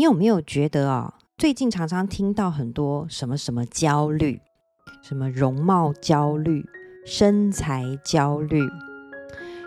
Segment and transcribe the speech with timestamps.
[0.00, 4.40] 你有没有觉得啊、最近常常听到很多什么什么焦虑，
[5.02, 6.64] 什么容貌焦虑、
[7.04, 8.66] 身材焦虑、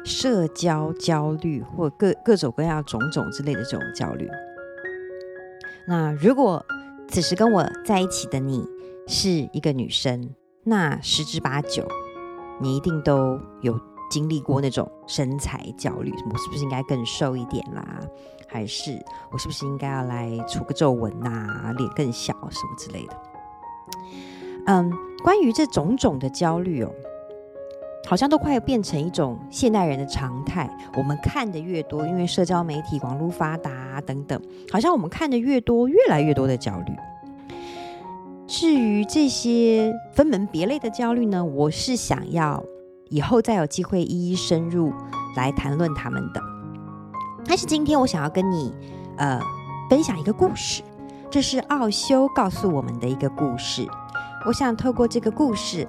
[0.04, 4.28] 社交焦虑，或各各种各样种种之类的这种焦虑？
[5.88, 6.66] 那如果
[7.08, 8.66] 此时跟我在一起的你
[9.08, 10.32] 是一个女生，
[10.64, 11.88] 那十之八九，
[12.60, 13.80] 你一定都有
[14.14, 18.00] 经历过那种身材焦虑，我是不是应该更瘦一点啦？
[18.48, 23.18] 还是我是不是应该要来除个皱纹呐、啊，脸更小什么之类的？
[24.68, 26.92] 嗯，关于这种种的焦虑哦，
[28.08, 30.70] 好像都快变成一种现代人的常态。
[30.96, 34.40] 我们看的越多，因为社交媒体、网络发达、等等，
[34.72, 36.94] 好像我们看的越多，越来越多的焦虑。
[38.46, 42.64] 至于这些分门别类的焦虑呢，我是想要
[43.10, 44.94] 以后再有机会一一深入
[45.36, 46.42] 来谈论他们的。
[47.46, 48.74] 但是今天我想要跟你
[49.18, 49.40] 呃
[49.90, 50.82] 分享一个故事，
[51.30, 53.88] 这是奥修告诉我们的一个故事。
[54.46, 55.88] 我想透过这个故事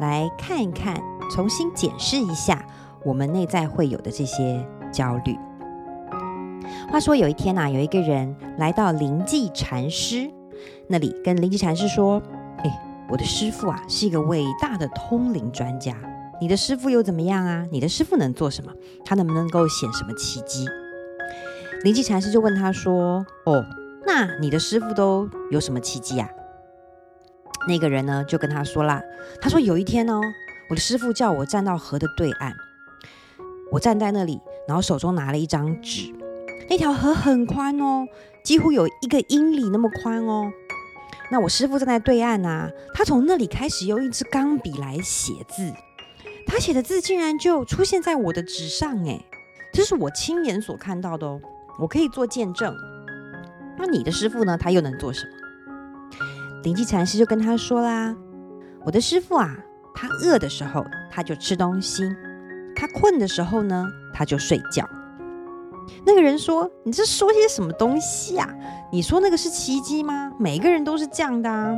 [0.00, 2.64] 来看一看，重新检视一下
[3.04, 5.36] 我们内在会有的这些焦虑。
[6.90, 10.30] 话说有一天呐、啊，有一个人来到灵济禅师。
[10.88, 12.20] 那里跟灵济禅师说
[12.62, 15.96] ：“哎，我的师父啊是一个伟大的通灵专家。
[16.42, 17.64] 你的师傅又怎么样啊？
[17.70, 18.72] 你的师傅能做什么？
[19.04, 20.66] 他能不能够显什么奇迹？”
[21.84, 23.64] 灵济禅师就问他说：“哦，
[24.04, 26.28] 那你的师傅都有什么奇迹啊？”
[27.68, 29.00] 那个人呢就跟他说啦
[29.40, 30.20] ：“他说有一天哦，
[30.68, 32.52] 我的师傅叫我站到河的对岸，
[33.70, 36.12] 我站在那里，然后手中拿了一张纸。”
[36.68, 38.04] 那条河很宽哦，
[38.44, 40.50] 几乎有一个英里那么宽哦。
[41.30, 45.72] 那我师傅站在对岸啊，他从那里开始用一支钢笔来写字，
[46.46, 49.20] 他写的字竟然就出现在我的纸上，哎，
[49.72, 51.40] 这是我亲眼所看到的哦，
[51.78, 52.74] 我可以做见证。
[53.78, 54.56] 那你的师傅呢？
[54.56, 55.32] 他又能做什么？
[56.62, 58.14] 灵济禅师就跟他说啦
[58.84, 59.56] ：“我的师傅啊，
[59.94, 62.04] 他饿的时候他就吃东西，
[62.76, 64.88] 他困的时候呢，他就睡觉。”
[66.06, 68.48] 那个人说：“你这说些什么东西啊？
[68.92, 70.32] 你说那个是奇迹吗？
[70.38, 71.74] 每个人都是这样的啊。”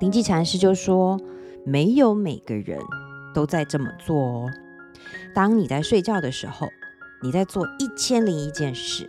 [0.00, 1.20] 灵济禅师就说
[1.66, 2.78] ：“没有每个人
[3.34, 4.50] 都在这么做哦。
[5.34, 6.68] 当你在睡觉的时候，
[7.22, 9.06] 你在做一千零一件事；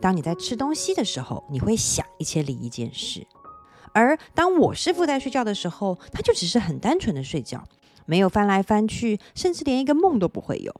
[0.00, 3.26] 当你在吃东西的时候，你会想一千零一件事。
[3.92, 7.64] 而当我师父在睡觉的时候，他就只是很单纯的睡觉，
[8.06, 10.74] 没有翻来翻去，甚至连一个梦都不会有。”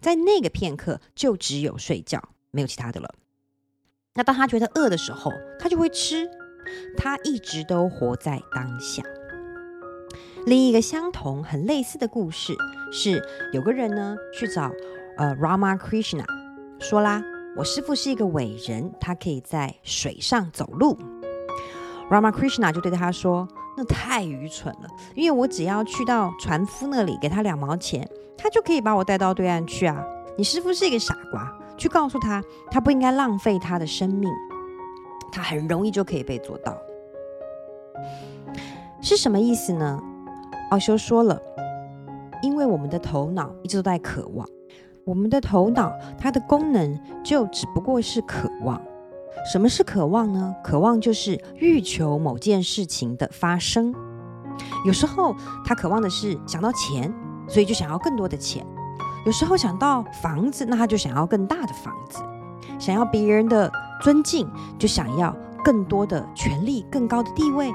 [0.00, 3.14] 在那个片刻，就只有睡觉，没有其他的了。
[4.14, 6.28] 那当他觉得饿的时候，他就会吃。
[6.96, 9.02] 他一直都活在当下。
[10.48, 12.56] 另一个相同、很类似的故事
[12.90, 13.22] 是，
[13.52, 14.72] 有个人呢去找
[15.18, 16.24] 呃 Ramakrishna，
[16.78, 17.22] 说啦
[17.54, 20.96] ：“我师父是一个伟人，他可以在水上走路。”
[22.10, 30.02] Ramakrishna 就对他说：“那太愚蠢了，因为我只要去到船夫那里，给他两毛钱。”他就可以把我带到对岸去啊！
[30.38, 34.32] 你师父是一个傻瓜，去告诉他，他不应该浪费他的生命，
[35.30, 36.74] 他很容易就可以被做到。
[39.02, 40.00] 是什么意思呢？
[40.70, 41.40] 奥修说了，
[42.42, 44.48] 因为我们的头脑一直都在渴望，
[45.04, 48.80] 我们的头脑它的功能就只不过是渴望。
[49.52, 50.54] 什么是渴望呢？
[50.62, 53.94] 渴望就是欲求某件事情的发生。
[54.84, 55.34] 有时候
[55.64, 57.12] 他渴望的是想到钱。
[57.50, 58.62] 所以就想要更多的钱，
[59.24, 62.20] 有时候想到房子，那他就想要更大的房子；
[62.78, 64.46] 想要别人的尊敬，
[64.78, 67.72] 就想要更多的权力、更高的地位。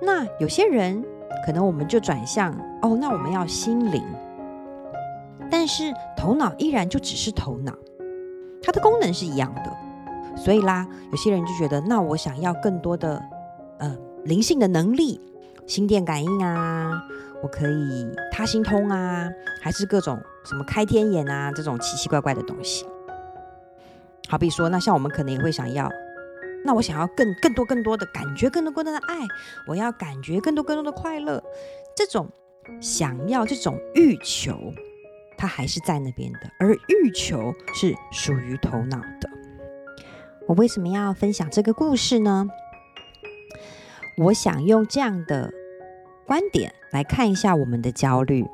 [0.00, 1.04] 那有些人
[1.44, 2.52] 可能我们就转向
[2.82, 4.02] 哦，那我们要心灵，
[5.50, 7.72] 但是头脑依然就只是头脑，
[8.62, 9.72] 它的功能是一样的。
[10.36, 13.22] 所以啦，有些人就觉得，那我想要更多的
[13.78, 15.20] 呃灵性的能力，
[15.66, 17.02] 心电感应啊。
[17.42, 19.28] 我可以他心通啊，
[19.62, 22.86] 还是各种什么开天眼啊，这种奇奇怪怪的东西。
[24.28, 25.88] 好比说，那像我们可能也会想要，
[26.66, 29.20] 那我想要更更多更多的感觉，更多更多的爱，
[29.66, 31.42] 我要感觉更多更多的快乐。
[31.96, 32.28] 这种
[32.80, 34.74] 想要这种欲求，
[35.38, 39.30] 它还是在那边的，而欲求是属于头脑的。
[40.48, 42.46] 我为什么要分享这个故事呢？
[44.18, 45.52] 我想用这样的。
[46.26, 48.44] 观点来看一下我们的焦虑。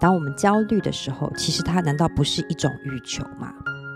[0.00, 3.54] 当我们焦虑的时候，其实它难道不是一种欲求吗？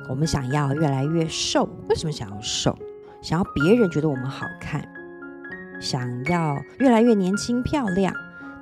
[0.09, 2.79] 我们想要越来越瘦，为什么想要瘦？
[3.21, 4.87] 想要别人觉得我们好看，
[5.81, 8.15] 想要越来越年轻漂亮，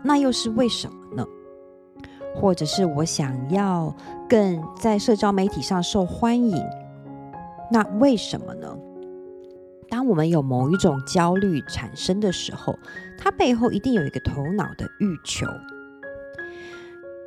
[0.02, 1.26] 那又是为什么呢？
[2.34, 3.94] 或者是我想要
[4.28, 6.62] 更在社交媒体上受欢迎，
[7.70, 8.76] 那为什么呢？
[9.88, 12.76] 当我们有某一种焦虑产生的时候，
[13.16, 15.46] 它背后一定有一个头脑的欲求。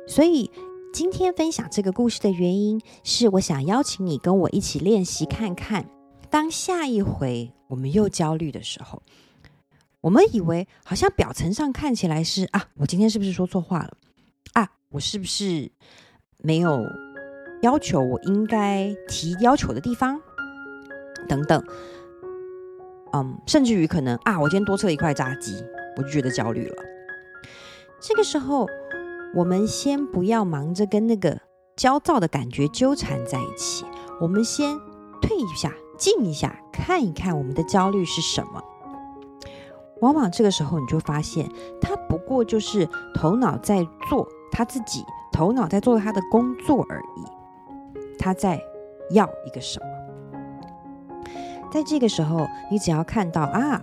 [0.06, 0.50] 所以
[0.92, 5.86] 今天分享这个故事的原因，是我想邀请你跟我一起练习看看，
[6.30, 9.02] 当下一回我们又焦虑的时候，
[10.00, 13.96] 我们以为好像表层上看起来是啊，我今天是不是说错话了？
[14.52, 15.70] 啊，我是不是
[16.38, 16.84] 没有
[17.62, 20.20] 要求我应该提要求的地方？
[21.28, 21.62] 等等。
[23.12, 25.52] 嗯，甚至于可能啊，我今天多吃了一块炸鸡，
[25.96, 26.76] 我就觉得焦虑了。
[28.00, 28.68] 这个时候，
[29.34, 31.40] 我们先不要忙着跟那个
[31.76, 33.84] 焦躁的感觉纠缠在一起，
[34.20, 34.78] 我们先
[35.20, 38.64] 退一下，静一下，看一看我们的焦虑是什么。
[40.00, 41.46] 往往这个时候，你就发现，
[41.78, 47.24] 他不过就是头脑在做他自己，头脑在做他的工作而已。
[48.18, 48.58] 他在
[49.10, 49.86] 要一个什么？
[51.70, 53.82] 在这个时候，你只要看到啊，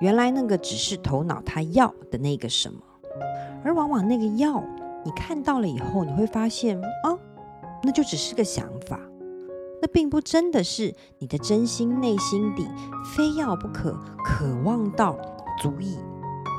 [0.00, 2.80] 原来那个只是头脑他要的那个什么，
[3.62, 4.64] 而往往那个要
[5.04, 7.12] 你看到了以后，你会发现啊，
[7.82, 8.98] 那就只是个想法，
[9.82, 12.68] 那并不真的是你的真心内心底
[13.14, 13.92] 非要不可，
[14.24, 15.16] 渴望到
[15.60, 15.98] 足以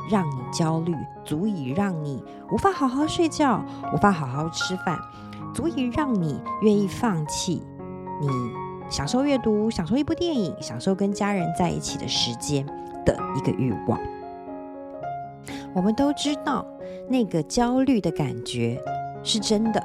[0.09, 3.63] 让你焦虑，足以让你无法好好睡觉，
[3.93, 4.99] 无法好好吃饭，
[5.53, 7.61] 足以让你愿意放弃
[8.19, 8.27] 你。
[8.89, 12.65] 享受阅读，享受一部电影，享受跟家人在一起的时间
[13.05, 13.97] 的一个欲望。
[15.73, 16.65] 我们都知道，
[17.07, 18.77] 那个焦虑的感觉
[19.23, 19.81] 是真的，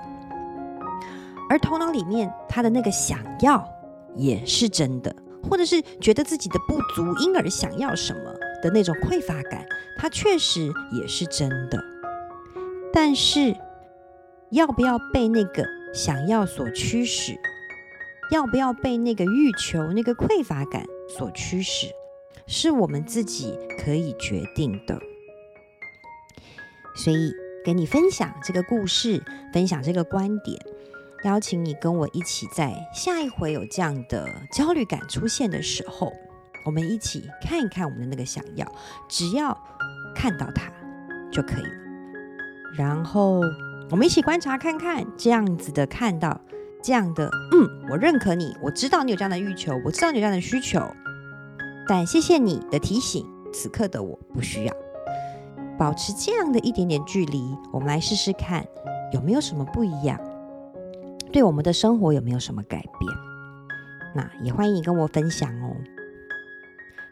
[1.48, 3.66] 而头脑里面他的那个想要
[4.14, 5.14] 也是真的，
[5.48, 8.32] 或者是觉得自己的不足，因而想要什么
[8.62, 9.66] 的那种匮乏感，
[9.98, 11.82] 它确实也是真的。
[12.92, 13.54] 但是，
[14.50, 17.36] 要不要被那个想要所驱使？
[18.32, 21.86] 要不要被那个欲求、那个匮乏感所驱使，
[22.48, 24.98] 是我们自己可以决定的。
[26.96, 27.30] 所以，
[27.64, 29.22] 跟你分享这个故事，
[29.52, 30.58] 分享这个观点，
[31.24, 36.12] 邀请你跟我一起，在下一回有这样的焦虑感出现的时候，
[36.64, 38.66] 我们一起看一看我们的那个想要，
[39.08, 39.56] 只要
[40.14, 40.70] 看到它
[41.32, 41.70] 就可以了。
[42.76, 43.40] 然后，
[43.90, 46.40] 我们一起观察看看，这样子的看到。
[46.82, 50.80] 这样的，嗯，我认可你，我知道你有这样的欲求，我知道你有这样的需求，
[51.88, 54.74] 但谢谢你的提醒，此刻的我不需要。
[55.76, 57.42] 保持这样的一点点距离，
[57.72, 58.64] 我们来试试看
[59.12, 60.20] 有没有什么不一样，
[61.36, 63.12] 对我们的生活有没有什么改变？
[64.14, 65.76] 那也欢迎你跟我分享哦。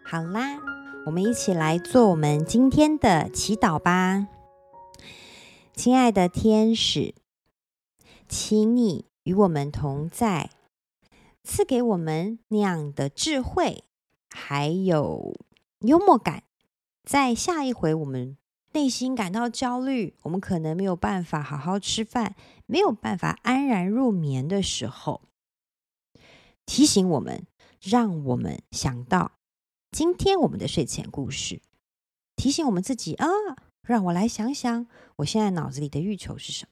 [0.03, 0.59] 好啦，
[1.05, 4.27] 我们一起来做我们今天的祈祷吧，
[5.75, 7.15] 亲爱的天使，
[8.27, 9.05] 请你。
[9.25, 10.49] 与我们同在，
[11.43, 13.85] 赐给我们那样的智慧，
[14.31, 15.35] 还有
[15.81, 16.45] 幽默感。
[17.05, 18.39] 在下一回我们
[18.75, 22.35] 内心感到焦虑，我们可能没有办法好好吃饭，
[22.67, 25.23] 没有办法安然入眠的时候，
[26.67, 27.47] 提醒我们，
[27.81, 29.31] 让我们想到
[29.93, 31.63] 今天我们的睡前故事，
[32.35, 33.29] 提醒我们自己啊，
[33.87, 36.71] 让我来想想，我现在脑子里的欲求是什么？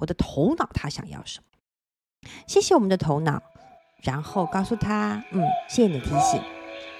[0.00, 2.28] 我的头脑它想要什么？
[2.46, 3.42] 谢谢我们的头脑，
[4.02, 5.40] 然后告诉他：“嗯，
[5.70, 6.42] 谢谢你的提醒。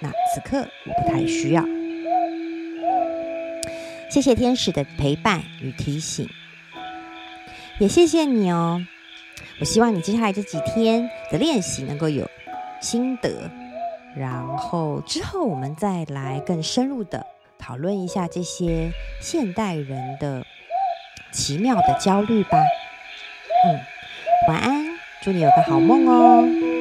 [0.01, 1.82] 那此刻我不太需要。
[4.13, 6.29] 谢谢天使的陪伴与提醒，
[7.79, 8.87] 也谢谢你哦。
[9.59, 12.29] 我希望你接下来这几天的练习能够有
[12.79, 13.51] 心得，
[14.15, 17.25] 然后之后我们再来更深入的
[17.59, 20.45] 讨论一下这些现代人的
[21.33, 22.59] 奇妙的焦虑吧。
[23.65, 23.81] 嗯，
[24.47, 24.85] 晚安。”
[25.25, 26.72] 祝你有个好梦哦。